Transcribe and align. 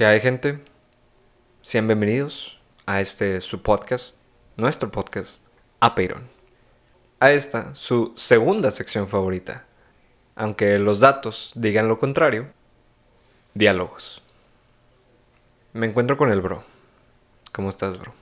¿Qué 0.00 0.06
hay 0.06 0.22
gente? 0.22 0.58
Sean 1.60 1.86
bienvenidos 1.86 2.58
a 2.86 3.02
este 3.02 3.42
su 3.42 3.60
podcast, 3.62 4.16
nuestro 4.56 4.90
podcast, 4.90 5.44
Apeiron. 5.78 6.26
A 7.18 7.32
esta, 7.32 7.74
su 7.74 8.14
segunda 8.16 8.70
sección 8.70 9.08
favorita. 9.08 9.66
Aunque 10.36 10.78
los 10.78 11.00
datos 11.00 11.52
digan 11.54 11.86
lo 11.86 11.98
contrario, 11.98 12.46
diálogos. 13.52 14.22
Me 15.74 15.84
encuentro 15.84 16.16
con 16.16 16.30
el 16.30 16.40
bro. 16.40 16.64
¿Cómo 17.52 17.68
estás, 17.68 17.98
bro? 17.98 18.14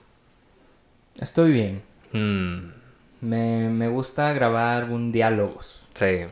Estoy 1.21 1.53
bien. 1.53 1.83
Mm, 2.11 2.73
Me, 3.21 3.69
me 3.69 3.87
gusta 3.87 4.33
grabar 4.33 4.91
un 4.91 5.13
diálogos. 5.13 5.87
sí. 5.95 6.27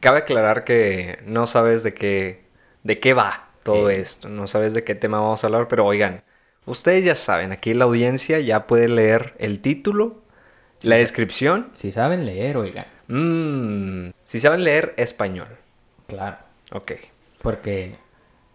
Cabe 0.00 0.18
aclarar 0.18 0.64
que 0.64 1.20
no 1.24 1.46
sabes 1.46 1.84
de 1.84 1.94
qué, 1.94 2.42
de 2.82 2.98
qué 2.98 3.14
va 3.14 3.47
todo 3.72 3.90
Eh. 3.90 4.00
esto. 4.00 4.28
No 4.28 4.46
sabes 4.46 4.74
de 4.74 4.84
qué 4.84 4.94
tema 4.94 5.20
vamos 5.20 5.42
a 5.44 5.46
hablar, 5.48 5.68
pero 5.68 5.86
oigan, 5.86 6.22
ustedes 6.66 7.04
ya 7.04 7.14
saben, 7.14 7.52
aquí 7.52 7.74
la 7.74 7.84
audiencia 7.84 8.40
ya 8.40 8.66
puede 8.66 8.88
leer 8.88 9.34
el 9.38 9.60
título, 9.60 10.22
la 10.82 10.96
descripción. 10.96 11.70
Si 11.74 11.92
saben 11.92 12.26
leer, 12.26 12.56
oigan. 12.56 12.86
Mm, 13.08 14.10
si 14.24 14.40
saben 14.40 14.64
leer 14.64 14.94
español. 14.96 15.48
Claro. 16.06 16.38
Ok. 16.72 16.92
Porque 17.42 17.96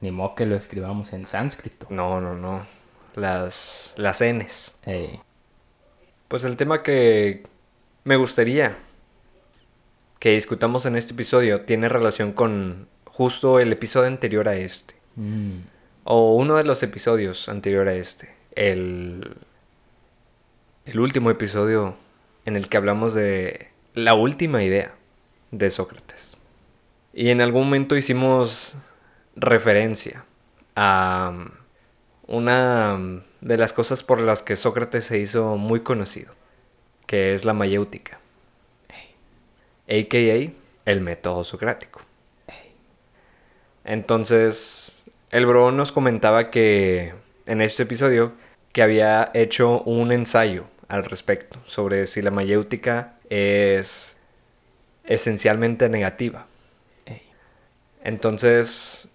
ni 0.02 0.12
modo 0.12 0.36
que 0.36 0.46
lo 0.46 0.56
escribamos 0.56 1.14
en 1.14 1.26
sánscrito. 1.28 1.88
No, 1.90 2.20
no, 2.22 2.36
no. 2.36 2.66
Las, 3.16 3.94
las 3.98 4.22
Ns. 4.22 4.74
Eh, 4.86 5.20
Pues 6.28 6.44
el 6.44 6.58
tema 6.58 6.82
que 6.84 7.44
me 8.06 8.16
gustaría 8.16 8.78
que 10.20 10.32
discutamos 10.32 10.86
en 10.86 10.96
este 10.96 11.14
episodio 11.14 11.62
tiene 11.62 11.90
relación 11.90 12.32
con 12.34 12.88
justo 13.06 13.60
el 13.60 13.72
episodio 13.72 14.08
anterior 14.08 14.48
a 14.48 14.56
este. 14.56 14.96
Mm, 15.16 15.60
O 16.04 16.36
uno 16.36 16.56
de 16.56 16.64
los 16.64 16.84
episodios 16.84 17.50
anterior 17.50 17.88
a 17.88 17.94
este. 17.94 18.34
El, 18.56 19.36
el 20.86 21.00
último 21.00 21.32
episodio 21.32 21.96
en 22.46 22.56
el 22.56 22.70
que 22.70 22.78
hablamos 22.78 23.14
de 23.14 23.68
la 23.94 24.14
última 24.14 24.64
idea 24.64 24.94
de 25.52 25.70
Sócrates. 25.70 26.36
Y 27.14 27.30
en 27.30 27.42
algún 27.42 27.66
momento 27.66 27.96
hicimos 27.96 28.76
referencia 29.36 30.26
a 30.76 31.34
una 32.28 33.24
de 33.42 33.58
las 33.58 33.74
cosas 33.74 34.04
por 34.04 34.22
las 34.22 34.42
que 34.42 34.56
Sócrates 34.56 35.06
se 35.06 35.20
hizo 35.20 35.58
muy 35.58 35.82
conocido, 35.82 36.34
que 37.06 37.34
es 37.34 37.46
la 37.46 37.54
mayéutica, 37.54 38.20
a.k.a. 39.88 40.52
el 40.92 41.02
método 41.02 41.44
socrático. 41.44 42.02
Entonces, 43.84 45.03
el 45.34 45.48
bro 45.48 45.72
nos 45.72 45.92
comentaba 45.92 46.52
que 46.52 47.12
en 47.48 47.62
este 47.62 47.84
episodio 47.84 48.34
que 48.72 48.84
había 48.84 49.32
hecho 49.34 49.82
un 49.82 50.12
ensayo 50.12 50.66
al 50.88 51.04
respecto 51.06 51.60
sobre 51.66 52.06
si 52.06 52.22
la 52.22 52.30
mayéutica 52.30 53.16
es 53.32 54.16
esencialmente 55.06 55.90
negativa. 55.90 56.46
Entonces, 58.04 59.10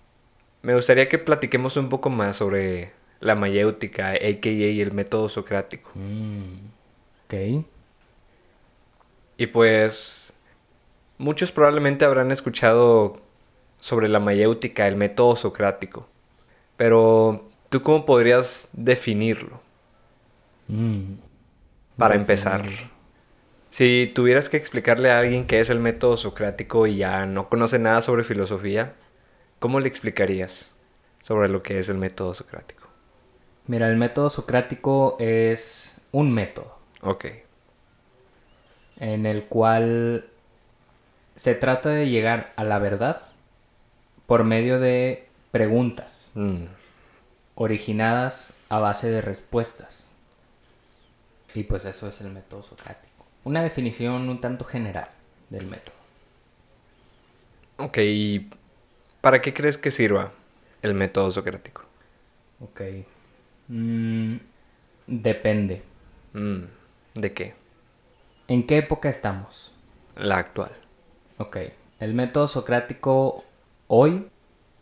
me 0.63 0.75
gustaría 0.75 1.09
que 1.09 1.19
platiquemos 1.19 1.77
un 1.77 1.89
poco 1.89 2.11
más 2.11 2.37
sobre 2.37 2.91
la 3.21 3.37
mayéutica, 3.37 4.09
a.k.a. 4.11 4.83
el 4.83 4.93
método 4.93 5.29
socrático. 5.29 5.93
Mm, 5.95 6.67
ok. 7.27 7.65
Y 9.37 9.47
pues, 9.47 10.33
muchos 11.17 11.53
probablemente 11.53 12.05
habrán 12.05 12.33
escuchado 12.33 13.28
sobre 13.81 14.09
la 14.09 14.21
mayéutica, 14.21 14.89
el 14.89 14.97
método 14.97 15.37
socrático. 15.37 16.09
Pero, 16.77 17.49
¿tú 17.71 17.83
cómo 17.83 18.07
podrías 18.07 18.69
definirlo? 18.73 19.61
Mm, 20.69 21.19
Para 21.99 22.15
definir. 22.15 22.15
empezar. 22.15 22.67
Si 23.71 24.13
tuvieras 24.15 24.49
que 24.49 24.57
explicarle 24.59 25.11
a 25.11 25.19
alguien 25.21 25.47
qué 25.47 25.61
es 25.61 25.71
el 25.71 25.81
método 25.81 26.17
socrático 26.19 26.87
y 26.87 26.97
ya 26.99 27.27
no 27.27 27.49
conoce 27.49 27.79
nada 27.79 28.03
sobre 28.03 28.25
filosofía, 28.25 28.95
¿cómo 29.61 29.81
le 29.81 29.89
explicarías 29.89 30.75
sobre 31.21 31.49
lo 31.49 31.63
que 31.63 31.79
es 31.79 31.89
el 31.89 31.99
método 31.99 32.35
socrático? 32.35 32.89
Mira, 33.67 33.89
el 33.89 33.97
método 33.97 34.31
socrático 34.31 35.17
es 35.21 35.95
un 36.13 36.33
método 36.33 36.77
Ok. 37.03 37.25
en 39.01 39.27
el 39.27 39.45
cual 39.45 40.25
se 41.37 41.55
trata 41.55 41.91
de 41.91 42.09
llegar 42.11 42.53
a 42.57 42.65
la 42.65 42.79
verdad 42.79 43.23
por 44.29 44.45
medio 44.45 44.81
de 44.81 45.29
preguntas 45.53 46.31
Mm, 46.37 46.67
originadas 47.57 48.55
a 48.71 48.79
base 48.79 49.11
de 49.11 49.21
respuestas. 49.21 50.13
Y 51.55 51.65
pues 51.65 51.85
eso 51.85 52.09
es 52.09 52.23
el 52.23 52.31
método 52.31 52.63
socrático. 52.63 53.27
Una 53.45 53.63
definición 53.63 54.31
un 54.31 54.41
tanto 54.41 54.65
general 54.65 55.11
del 55.51 55.67
método. 55.67 55.95
Ok, 57.79 57.99
¿y 58.03 58.51
para 59.21 59.41
qué 59.43 59.55
crees 59.55 59.79
que 59.79 59.91
sirva 59.93 60.33
el 60.83 60.95
método 60.95 61.31
socrático? 61.33 61.85
Ok. 62.61 62.81
Mm, 63.69 64.37
depende. 65.07 65.83
Mm, 66.33 66.65
¿De 67.15 67.33
qué? 67.35 67.55
¿En 68.49 68.67
qué 68.67 68.79
época 68.79 69.09
estamos? 69.09 69.73
La 70.17 70.37
actual. 70.39 70.73
Ok. 71.39 71.57
El 72.01 72.15
método 72.15 72.49
socrático 72.49 73.48
hoy 73.89 74.29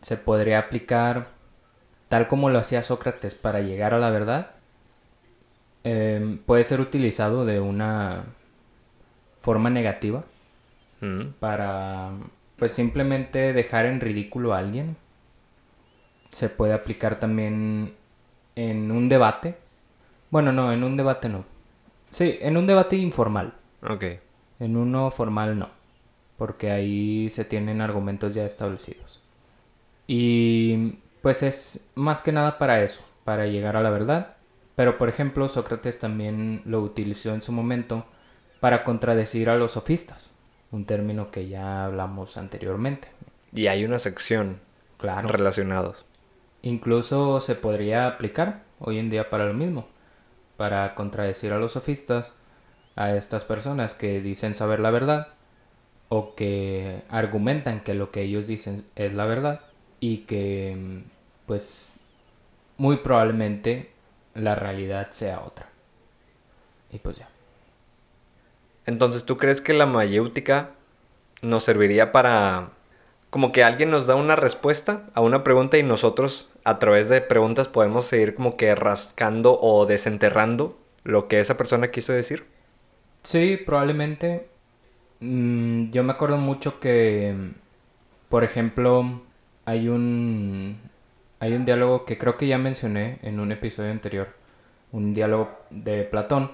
se 0.01 0.17
podría 0.17 0.59
aplicar 0.59 1.29
tal 2.09 2.27
como 2.27 2.49
lo 2.49 2.59
hacía 2.59 2.83
Sócrates 2.83 3.35
para 3.35 3.61
llegar 3.61 3.93
a 3.93 3.99
la 3.99 4.09
verdad. 4.11 4.51
Em, 5.83 6.37
puede 6.39 6.63
ser 6.63 6.81
utilizado 6.81 7.45
de 7.45 7.59
una 7.59 8.25
forma 9.41 9.69
negativa 9.69 10.23
Mm, 11.01 11.33
para 11.39 12.11
pues 12.57 12.71
simplemente 12.71 13.53
dejar 13.53 13.85
en 13.85 14.01
ridículo 14.01 14.53
a 14.53 14.59
alguien. 14.59 14.97
Se 16.31 16.49
puede 16.49 16.73
aplicar 16.73 17.19
también 17.19 17.93
en 18.55 18.91
un 18.91 19.09
debate. 19.09 19.57
Bueno, 20.29 20.51
no, 20.51 20.71
en 20.71 20.83
un 20.83 20.97
debate 20.97 21.29
no. 21.29 21.45
Sí, 22.09 22.37
en 22.41 22.57
un 22.57 22.67
debate 22.67 22.95
informal. 22.95 23.53
Ok. 23.87 24.05
En 24.59 24.75
uno 24.75 25.11
formal 25.11 25.57
no, 25.59 25.69
porque 26.37 26.71
ahí 26.71 27.29
se 27.31 27.45
tienen 27.45 27.81
argumentos 27.81 28.33
ya 28.35 28.45
establecidos. 28.45 29.21
Y 30.07 30.99
pues 31.21 31.43
es 31.43 31.89
más 31.95 32.21
que 32.21 32.31
nada 32.31 32.57
para 32.57 32.83
eso, 32.83 33.01
para 33.23 33.47
llegar 33.47 33.75
a 33.75 33.81
la 33.81 33.89
verdad. 33.89 34.35
Pero 34.75 34.97
por 34.97 35.09
ejemplo, 35.09 35.49
Sócrates 35.49 35.99
también 35.99 36.61
lo 36.65 36.81
utilizó 36.81 37.33
en 37.33 37.41
su 37.41 37.51
momento 37.51 38.05
para 38.59 38.83
contradecir 38.83 39.49
a 39.49 39.57
los 39.57 39.73
sofistas, 39.73 40.33
un 40.71 40.85
término 40.85 41.31
que 41.31 41.47
ya 41.47 41.85
hablamos 41.85 42.37
anteriormente. 42.37 43.09
Y 43.51 43.67
hay 43.67 43.83
una 43.83 43.99
sección 43.99 44.61
Claro. 44.97 45.29
relacionados. 45.29 46.05
Incluso 46.61 47.41
se 47.41 47.55
podría 47.55 48.07
aplicar 48.07 48.63
hoy 48.79 48.99
en 48.99 49.09
día 49.09 49.29
para 49.29 49.45
lo 49.45 49.53
mismo, 49.53 49.87
para 50.57 50.95
contradecir 50.95 51.53
a 51.53 51.59
los 51.59 51.73
sofistas, 51.73 52.35
a 52.95 53.15
estas 53.15 53.45
personas 53.45 53.93
que 53.93 54.21
dicen 54.21 54.53
saber 54.53 54.79
la 54.79 54.91
verdad 54.91 55.29
o 56.09 56.35
que 56.35 57.03
argumentan 57.09 57.81
que 57.81 57.93
lo 57.93 58.11
que 58.11 58.21
ellos 58.21 58.47
dicen 58.47 58.85
es 58.95 59.13
la 59.13 59.25
verdad 59.25 59.61
y 59.99 60.19
que 60.19 61.01
pues 61.45 61.89
muy 62.77 62.97
probablemente 62.97 63.89
la 64.35 64.55
realidad 64.55 65.11
sea 65.11 65.41
otra. 65.41 65.67
Y 66.91 66.99
pues 66.99 67.17
ya. 67.17 67.29
Entonces, 68.85 69.25
¿tú 69.25 69.37
crees 69.37 69.59
que 69.59 69.73
la 69.73 69.85
mayéutica 69.85 70.71
nos 71.41 71.63
serviría 71.63 72.11
para 72.11 72.69
como 73.29 73.51
que 73.51 73.63
alguien 73.63 73.91
nos 73.91 74.07
da 74.07 74.15
una 74.15 74.35
respuesta 74.35 75.03
a 75.13 75.21
una 75.21 75.43
pregunta 75.43 75.77
y 75.77 75.83
nosotros 75.83 76.47
a 76.63 76.79
través 76.79 77.09
de 77.09 77.21
preguntas 77.21 77.67
podemos 77.67 78.05
seguir 78.05 78.35
como 78.35 78.55
que 78.55 78.73
rascando 78.75 79.59
o 79.59 79.85
desenterrando 79.85 80.77
lo 81.03 81.27
que 81.27 81.39
esa 81.39 81.57
persona 81.57 81.91
quiso 81.91 82.13
decir? 82.13 82.45
Sí, 83.23 83.57
probablemente. 83.57 84.47
Mm, 85.19 85.91
yo 85.91 86.03
me 86.03 86.13
acuerdo 86.13 86.37
mucho 86.37 86.79
que, 86.79 87.35
por 88.29 88.43
ejemplo, 88.43 89.21
hay 89.65 89.89
un 89.89 90.79
hay 91.39 91.53
un 91.53 91.65
diálogo 91.65 92.05
que 92.05 92.17
creo 92.17 92.37
que 92.37 92.47
ya 92.47 92.57
mencioné 92.57 93.19
en 93.23 93.39
un 93.39 93.51
episodio 93.51 93.91
anterior, 93.91 94.29
un 94.91 95.13
diálogo 95.13 95.51
de 95.69 96.03
Platón 96.03 96.51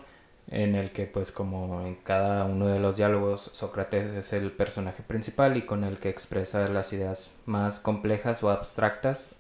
en 0.50 0.76
el 0.76 0.92
que 0.92 1.06
pues 1.08 1.32
como 1.32 1.82
en 1.86 1.96
cada 1.96 2.46
uno 2.46 2.68
de 2.68 2.80
los 2.80 2.98
diálogos 2.98 3.44
Sócrates 3.54 4.12
es 4.16 4.34
el 4.34 4.52
personaje 4.52 5.04
principal 5.04 5.58
y 5.58 5.64
con 5.66 5.84
el 5.84 6.00
que 6.00 6.10
expresa 6.10 6.68
las 6.70 6.94
ideas 6.94 7.32
más 7.46 7.80
complejas 7.80 8.44
o 8.44 8.50
abstractas 8.50 9.36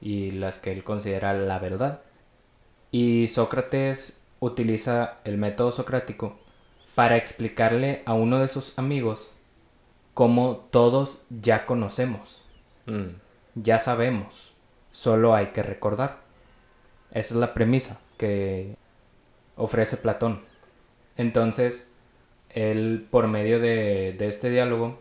y 0.00 0.32
las 0.32 0.58
que 0.58 0.72
él 0.72 0.84
considera 0.84 1.34
la 1.34 1.58
verdad. 1.58 2.02
Y 2.92 3.28
Sócrates 3.28 4.20
utiliza 4.40 5.18
el 5.24 5.38
método 5.38 5.72
socrático 5.72 6.36
para 6.94 7.16
explicarle 7.16 8.02
a 8.06 8.14
uno 8.14 8.38
de 8.38 8.48
sus 8.48 8.78
amigos 8.78 9.30
cómo 10.14 10.68
todos 10.70 11.22
ya 11.30 11.66
conocemos, 11.66 12.40
Mm, 12.86 13.20
ya 13.54 13.78
sabemos 13.78 14.52
solo 14.90 15.34
hay 15.34 15.48
que 15.48 15.62
recordar. 15.62 16.18
Esa 17.12 17.34
es 17.34 17.40
la 17.40 17.54
premisa 17.54 18.00
que 18.18 18.76
ofrece 19.56 19.96
Platón. 19.96 20.40
Entonces, 21.16 21.92
él, 22.50 23.06
por 23.10 23.28
medio 23.28 23.60
de, 23.60 24.14
de 24.18 24.28
este 24.28 24.50
diálogo, 24.50 24.98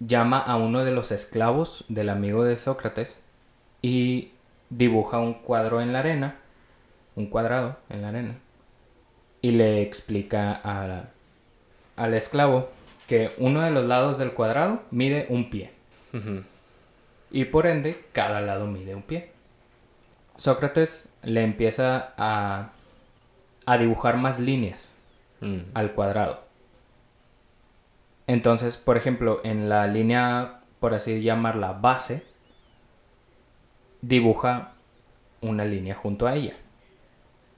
llama 0.00 0.38
a 0.38 0.56
uno 0.56 0.84
de 0.84 0.92
los 0.92 1.12
esclavos 1.12 1.84
del 1.88 2.08
amigo 2.08 2.44
de 2.44 2.56
Sócrates 2.56 3.18
y 3.82 4.32
dibuja 4.70 5.18
un 5.18 5.34
cuadro 5.34 5.80
en 5.80 5.92
la 5.92 6.00
arena, 6.00 6.36
un 7.16 7.26
cuadrado 7.26 7.76
en 7.88 8.02
la 8.02 8.08
arena, 8.08 8.38
y 9.42 9.52
le 9.52 9.82
explica 9.82 10.60
a, 10.62 11.04
al 11.96 12.14
esclavo 12.14 12.70
que 13.06 13.32
uno 13.38 13.62
de 13.62 13.70
los 13.70 13.84
lados 13.86 14.18
del 14.18 14.32
cuadrado 14.32 14.82
mide 14.90 15.26
un 15.28 15.50
pie. 15.50 15.70
Y 17.30 17.44
por 17.46 17.66
ende, 17.66 18.04
cada 18.12 18.40
lado 18.40 18.66
mide 18.66 18.94
un 18.94 19.02
pie. 19.02 19.32
Sócrates 20.36 21.08
le 21.22 21.42
empieza 21.42 22.12
a, 22.16 22.70
a 23.66 23.78
dibujar 23.78 24.16
más 24.16 24.38
líneas 24.40 24.94
Mm. 25.40 25.70
al 25.72 25.92
cuadrado. 25.92 26.42
Entonces, 28.26 28.76
por 28.76 28.96
ejemplo, 28.96 29.40
en 29.42 29.68
la 29.68 29.86
línea, 29.86 30.60
por 30.78 30.94
así 30.94 31.22
llamarla, 31.22 31.72
base, 31.72 32.24
dibuja 34.02 34.72
una 35.40 35.64
línea 35.64 35.94
junto 35.94 36.26
a 36.26 36.34
ella, 36.34 36.54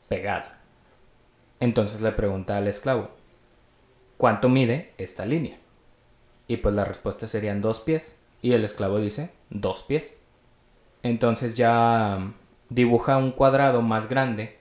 pegada. 0.08 0.60
Entonces 1.62 2.00
le 2.00 2.10
pregunta 2.10 2.56
al 2.56 2.66
esclavo, 2.66 3.10
¿cuánto 4.18 4.48
mide 4.48 4.90
esta 4.98 5.24
línea? 5.24 5.58
Y 6.48 6.56
pues 6.56 6.74
la 6.74 6.84
respuesta 6.84 7.28
serían 7.28 7.60
dos 7.60 7.78
pies. 7.78 8.18
Y 8.42 8.54
el 8.54 8.64
esclavo 8.64 8.98
dice, 8.98 9.30
dos 9.48 9.84
pies. 9.84 10.16
Entonces 11.04 11.56
ya 11.56 12.32
dibuja 12.68 13.16
un 13.16 13.30
cuadrado 13.30 13.80
más 13.80 14.08
grande 14.08 14.58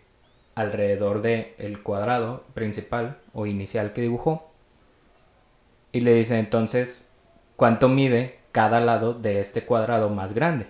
alrededor 0.54 1.24
del 1.24 1.56
el 1.58 1.82
cuadrado 1.82 2.44
principal 2.54 3.18
o 3.34 3.48
inicial 3.48 3.94
que 3.94 4.02
dibujó. 4.02 4.52
Y 5.92 6.02
le 6.02 6.14
dice 6.14 6.38
entonces, 6.38 7.10
¿cuánto 7.56 7.90
mide 7.90 8.38
cada 8.52 8.80
lado 8.80 9.16
de 9.16 9.42
este 9.42 9.66
cuadrado 9.66 10.10
más 10.10 10.34
grande? 10.34 10.68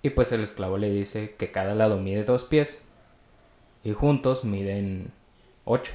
Y 0.00 0.08
pues 0.08 0.32
el 0.32 0.42
esclavo 0.42 0.78
le 0.78 0.88
dice 0.88 1.34
que 1.36 1.50
cada 1.50 1.74
lado 1.74 1.98
mide 1.98 2.24
dos 2.24 2.44
pies 2.44 2.80
y 3.84 3.92
juntos 3.92 4.42
miden 4.44 5.12
ocho. 5.70 5.92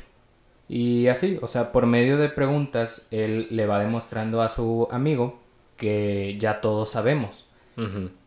Y 0.68 1.08
así, 1.08 1.38
o 1.42 1.48
sea, 1.48 1.72
por 1.72 1.86
medio 1.86 2.18
de 2.18 2.30
preguntas, 2.30 3.04
él 3.12 3.48
le 3.52 3.68
va 3.68 3.80
demostrando 3.80 4.42
a 4.42 4.50
su 4.50 4.88
amigo 4.92 5.40
que 5.78 6.38
ya 6.40 6.62
todos 6.62 6.90
sabemos. 6.90 7.46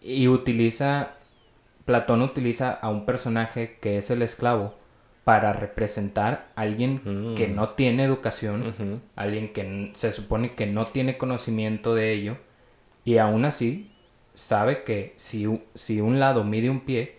Y 0.02 0.28
utiliza, 0.28 1.12
Platón 1.86 2.20
utiliza 2.22 2.70
a 2.70 2.90
un 2.90 3.06
personaje 3.06 3.78
que 3.80 3.96
es 3.98 4.10
el 4.10 4.20
esclavo 4.22 4.74
para 5.24 5.52
representar 5.52 6.48
a 6.54 6.62
alguien 6.62 7.00
Mm. 7.04 7.34
que 7.34 7.48
no 7.48 7.70
tiene 7.70 8.04
educación, 8.04 9.00
alguien 9.16 9.52
que 9.52 9.90
se 9.94 10.12
supone 10.12 10.54
que 10.54 10.66
no 10.66 10.86
tiene 10.86 11.18
conocimiento 11.18 11.94
de 11.94 12.12
ello 12.12 12.36
y 13.04 13.18
aún 13.18 13.44
así 13.44 13.90
sabe 14.34 14.84
que 14.84 15.12
si, 15.16 15.46
si 15.74 16.00
un 16.00 16.18
lado 16.20 16.44
mide 16.44 16.70
un 16.70 16.80
pie, 16.80 17.18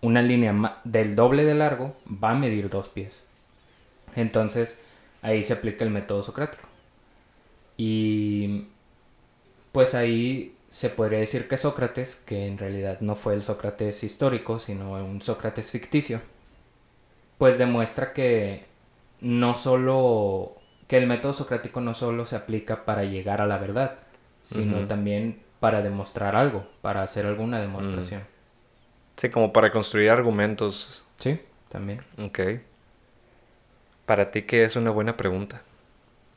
una 0.00 0.22
línea 0.22 0.80
del 0.84 1.16
doble 1.16 1.44
de 1.44 1.54
largo 1.54 1.96
va 2.06 2.30
a 2.30 2.34
medir 2.38 2.68
dos 2.70 2.88
pies. 2.88 3.26
Entonces 4.18 4.80
ahí 5.22 5.44
se 5.44 5.52
aplica 5.52 5.84
el 5.84 5.90
método 5.90 6.22
socrático. 6.22 6.68
Y 7.76 8.66
pues 9.72 9.94
ahí 9.94 10.56
se 10.68 10.90
podría 10.90 11.20
decir 11.20 11.46
que 11.46 11.56
Sócrates, 11.56 12.16
que 12.16 12.46
en 12.46 12.58
realidad 12.58 13.00
no 13.00 13.14
fue 13.14 13.34
el 13.34 13.42
Sócrates 13.42 14.02
histórico, 14.02 14.58
sino 14.58 14.92
un 14.92 15.22
Sócrates 15.22 15.70
ficticio, 15.70 16.20
pues 17.38 17.58
demuestra 17.58 18.12
que 18.12 18.64
no 19.20 19.56
solo 19.56 20.56
que 20.88 20.96
el 20.96 21.06
método 21.06 21.32
socrático 21.32 21.80
no 21.80 21.94
solo 21.94 22.26
se 22.26 22.34
aplica 22.34 22.84
para 22.84 23.04
llegar 23.04 23.40
a 23.40 23.46
la 23.46 23.58
verdad, 23.58 23.98
sino 24.42 24.86
también 24.86 25.42
para 25.60 25.82
demostrar 25.82 26.34
algo, 26.34 26.66
para 26.82 27.02
hacer 27.02 27.26
alguna 27.26 27.60
demostración. 27.60 28.22
Sí, 29.16 29.28
como 29.28 29.52
para 29.52 29.70
construir 29.70 30.10
argumentos. 30.10 31.04
Sí, 31.18 31.40
también. 31.68 32.00
Ok. 32.18 32.40
Para 34.08 34.32
ti, 34.32 34.42
¿qué 34.42 34.64
es 34.64 34.74
una 34.74 34.90
buena 34.90 35.16
pregunta? 35.16 35.62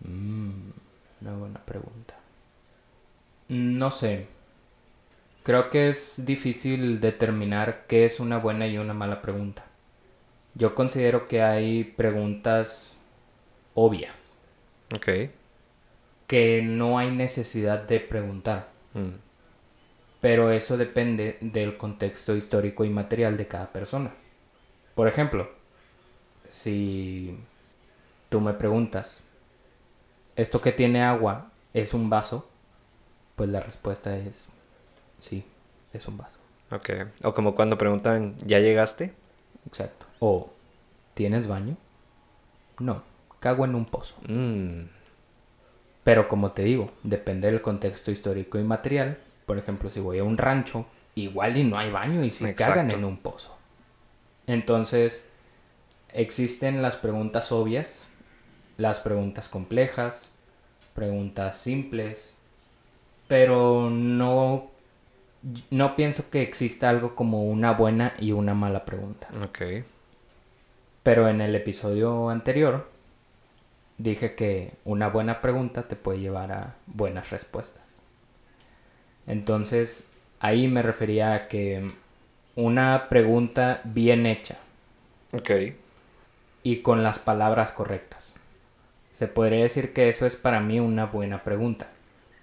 Mm, 0.05 0.71
una 1.21 1.33
buena 1.37 1.59
pregunta. 1.65 2.15
No 3.49 3.91
sé. 3.91 4.27
Creo 5.43 5.69
que 5.69 5.89
es 5.89 6.25
difícil 6.25 6.99
determinar 6.99 7.85
qué 7.87 8.05
es 8.05 8.19
una 8.19 8.37
buena 8.39 8.67
y 8.67 8.77
una 8.79 8.93
mala 8.95 9.21
pregunta. 9.21 9.65
Yo 10.55 10.75
considero 10.75 11.27
que 11.27 11.41
hay 11.43 11.83
preguntas 11.85 13.01
obvias, 13.75 14.37
Ok. 14.95 15.31
que 16.27 16.63
no 16.63 16.97
hay 16.97 17.11
necesidad 17.11 17.83
de 17.87 17.99
preguntar, 17.99 18.69
Mm. 18.93 19.15
pero 20.21 20.51
eso 20.51 20.77
depende 20.77 21.37
del 21.41 21.77
contexto 21.77 22.35
histórico 22.35 22.85
y 22.85 22.89
material 22.89 23.37
de 23.37 23.47
cada 23.47 23.71
persona. 23.71 24.13
Por 24.95 25.07
ejemplo, 25.07 25.49
si 26.47 27.37
tú 28.31 28.39
me 28.39 28.53
preguntas, 28.53 29.19
¿esto 30.37 30.61
que 30.61 30.71
tiene 30.71 31.03
agua 31.03 31.51
es 31.73 31.93
un 31.93 32.09
vaso? 32.09 32.47
Pues 33.35 33.49
la 33.49 33.59
respuesta 33.59 34.17
es 34.17 34.47
sí, 35.19 35.43
es 35.91 36.07
un 36.07 36.17
vaso. 36.17 36.37
Ok. 36.71 36.89
O 37.23 37.33
como 37.33 37.53
cuando 37.55 37.77
preguntan, 37.77 38.37
¿ya 38.45 38.59
llegaste? 38.59 39.13
Exacto. 39.67 40.05
O 40.19 40.49
¿tienes 41.13 41.47
baño? 41.47 41.75
No, 42.79 43.03
cago 43.41 43.65
en 43.65 43.75
un 43.75 43.83
pozo. 43.83 44.15
Mm. 44.25 44.83
Pero 46.05 46.29
como 46.29 46.53
te 46.53 46.63
digo, 46.63 46.89
depende 47.03 47.51
del 47.51 47.61
contexto 47.61 48.11
histórico 48.11 48.57
y 48.57 48.63
material. 48.63 49.17
Por 49.45 49.57
ejemplo, 49.57 49.89
si 49.89 49.99
voy 49.99 50.19
a 50.19 50.23
un 50.23 50.37
rancho, 50.37 50.85
igual 51.15 51.57
y 51.57 51.65
no 51.65 51.77
hay 51.77 51.91
baño 51.91 52.23
y 52.23 52.31
si 52.31 52.53
cagan 52.53 52.91
en 52.91 53.03
un 53.03 53.17
pozo. 53.17 53.57
Entonces, 54.47 55.29
existen 56.13 56.81
las 56.81 56.95
preguntas 56.95 57.51
obvias, 57.51 58.07
las 58.81 58.99
preguntas 58.99 59.47
complejas, 59.47 60.29
preguntas 60.95 61.57
simples, 61.57 62.33
pero 63.27 63.89
no, 63.89 64.71
no 65.69 65.95
pienso 65.95 66.29
que 66.29 66.41
exista 66.41 66.89
algo 66.89 67.15
como 67.15 67.43
una 67.45 67.73
buena 67.73 68.13
y 68.19 68.31
una 68.31 68.53
mala 68.53 68.85
pregunta. 68.85 69.27
Ok. 69.43 69.61
Pero 71.03 71.27
en 71.29 71.41
el 71.41 71.55
episodio 71.55 72.29
anterior 72.29 72.89
dije 73.97 74.35
que 74.35 74.73
una 74.83 75.09
buena 75.09 75.41
pregunta 75.41 75.87
te 75.87 75.95
puede 75.95 76.19
llevar 76.19 76.51
a 76.51 76.75
buenas 76.87 77.29
respuestas. 77.29 78.03
Entonces, 79.27 80.11
ahí 80.39 80.67
me 80.67 80.81
refería 80.81 81.33
a 81.33 81.47
que 81.47 81.93
una 82.55 83.07
pregunta 83.09 83.81
bien 83.83 84.25
hecha 84.25 84.57
Ok. 85.33 85.51
y 86.63 86.77
con 86.81 87.03
las 87.03 87.19
palabras 87.19 87.71
correctas. 87.71 88.35
Se 89.21 89.27
podría 89.27 89.61
decir 89.61 89.93
que 89.93 90.09
eso 90.09 90.25
es 90.25 90.35
para 90.35 90.61
mí 90.61 90.79
una 90.79 91.05
buena 91.05 91.43
pregunta. 91.43 91.85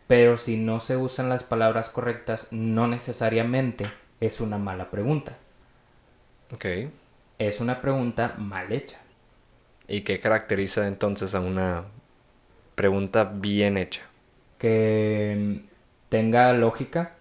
Pero 0.06 0.36
si 0.36 0.56
no 0.56 0.78
se 0.78 0.96
usan 0.96 1.28
las 1.28 1.42
palabras 1.42 1.88
correctas, 1.88 2.46
no 2.52 2.86
necesariamente 2.86 3.90
es 4.20 4.40
una 4.40 4.58
mala 4.58 4.88
pregunta. 4.88 5.36
Ok. 6.54 6.66
Es 7.40 7.58
una 7.58 7.80
pregunta 7.80 8.36
mal 8.38 8.70
hecha. 8.72 8.96
¿Y 9.88 10.02
qué 10.02 10.20
caracteriza 10.20 10.86
entonces 10.86 11.34
a 11.34 11.40
una 11.40 11.86
pregunta 12.76 13.24
bien 13.24 13.76
hecha? 13.76 14.02
que 14.58 15.34
mm, 15.36 15.68
tenga 16.10 16.52
lógica, 16.52 17.16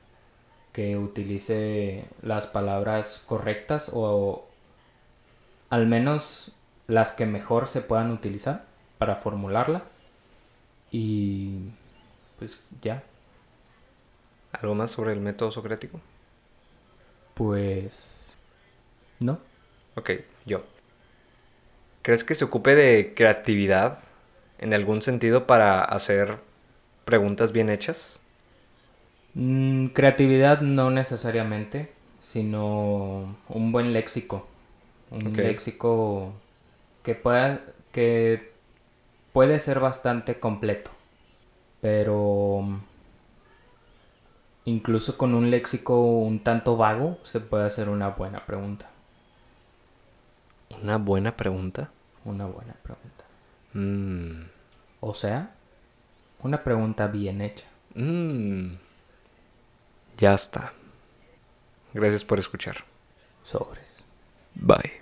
que 0.72 0.98
utilice 0.98 2.06
las 2.22 2.46
palabras 2.46 3.24
correctas 3.26 3.90
o 3.92 4.46
al 5.72 5.88
menos 5.88 6.52
las 6.86 7.12
que 7.12 7.26
mejor 7.26 7.68
se 7.68 7.82
puedan 7.82 8.12
utilizar 8.12 8.77
para 8.98 9.16
formularla. 9.18 9.84
Y 10.92 11.60
pues 12.40 12.66
ya, 12.82 13.04
¿Algo 14.52 14.76
más 14.76 14.92
sobre 14.92 15.14
el 15.14 15.22
método 15.22 15.52
socrático? 15.52 16.02
pues 17.34 18.36
no. 19.20 19.40
Ok, 19.96 20.12
yo. 20.46 20.64
¿Crees 22.02 22.24
que 22.24 22.34
se 22.36 22.46
ocupe 22.46 22.74
de 22.76 23.14
creatividad 23.16 24.00
en 24.60 24.74
algún 24.74 25.02
sentido 25.02 25.46
para 25.46 25.82
hacer 25.84 26.40
preguntas 27.06 27.52
bien 27.52 27.70
hechas? 27.70 28.20
Mm, 29.34 29.88
creatividad 29.88 30.62
no 30.62 30.90
necesariamente, 30.92 31.92
sino 32.20 33.36
un 33.50 33.72
buen 33.72 33.94
léxico. 33.94 34.48
Un 35.12 35.44
léxico 35.44 36.34
que 37.04 37.16
pueda, 37.16 37.62
que 37.94 38.54
puede 39.38 39.60
ser 39.60 39.80
bastante 39.80 40.40
completo. 40.40 40.90
Pero 41.80 42.66
incluso 44.66 45.16
con 45.16 45.36
un 45.36 45.52
léxico 45.52 46.02
un 46.02 46.40
tanto 46.40 46.76
vago, 46.76 47.20
se 47.22 47.40
puede 47.40 47.66
hacer 47.66 47.88
una 47.88 48.10
buena 48.10 48.48
pregunta. 48.48 48.90
Una 50.82 50.98
buena 50.98 51.38
pregunta. 51.38 51.92
Una 52.26 52.48
buena 52.48 52.74
pregunta. 52.82 53.26
Mm. 53.74 54.50
O 55.02 55.14
sea, 55.14 55.52
una 56.42 56.64
pregunta 56.64 57.06
bien 57.06 57.42
hecha. 57.42 57.66
Mm. 57.94 58.74
Ya 60.18 60.34
está. 60.34 60.74
Gracias 61.94 62.24
por 62.24 62.40
escuchar. 62.40 62.78
Sobres. 63.44 64.04
Bye. 64.56 64.94